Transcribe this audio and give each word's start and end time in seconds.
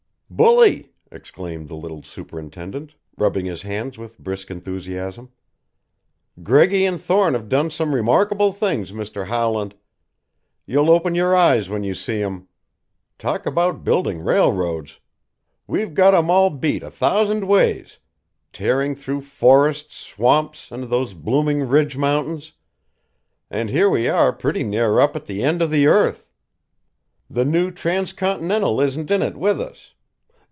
"Bully!" 0.33 0.93
exclaimed 1.11 1.67
the 1.67 1.75
little 1.75 2.03
superintendent, 2.03 2.95
rubbing 3.17 3.45
his 3.47 3.63
hands 3.63 3.97
with 3.97 4.17
brisk 4.17 4.49
enthusiasm. 4.49 5.29
"Greggy 6.41 6.85
and 6.85 6.99
Thorne 7.01 7.33
have 7.33 7.49
done 7.49 7.69
some 7.69 7.93
remarkable 7.93 8.53
things, 8.53 8.93
Mr. 8.93 9.25
Howland. 9.25 9.75
You'll 10.65 10.89
open 10.89 11.15
your 11.15 11.35
eyes 11.35 11.69
when 11.69 11.83
you 11.83 11.93
see 11.93 12.23
'em! 12.23 12.47
Talk 13.19 13.45
about 13.45 13.83
building 13.83 14.21
railroads! 14.21 15.01
We've 15.67 15.93
got 15.93 16.13
'em 16.15 16.29
all 16.31 16.49
beat 16.49 16.81
a 16.81 16.89
thousand 16.89 17.45
ways 17.45 17.99
tearing 18.53 18.95
through 18.95 19.21
forests, 19.21 19.97
swamps 19.97 20.71
and 20.71 20.85
those 20.85 21.13
blooming 21.13 21.63
ridge 21.67 21.97
mountains 21.97 22.53
and 23.49 23.69
here 23.69 23.89
we 23.89 24.07
are 24.07 24.31
pretty 24.31 24.63
near 24.63 24.97
up 25.01 25.17
at 25.17 25.25
the 25.25 25.43
end 25.43 25.61
of 25.61 25.69
the 25.71 25.87
earth. 25.87 26.31
The 27.29 27.43
new 27.43 27.69
Trans 27.69 28.13
continental 28.13 28.79
isn't 28.79 29.11
in 29.11 29.21
it 29.21 29.35
with 29.35 29.59
us! 29.59 29.93